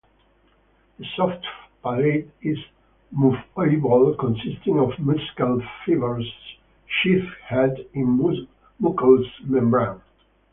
[0.97, 1.45] The soft
[1.83, 2.57] palate is
[3.11, 6.33] moveable, consisting of muscle fibers
[6.87, 8.41] sheathed in
[8.79, 10.01] mucous membrane.